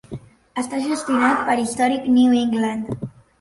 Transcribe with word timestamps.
Està 0.61 0.79
gestionat 0.85 1.43
per 1.51 1.59
Historic 1.65 2.09
New 2.17 2.35
England. 2.41 3.07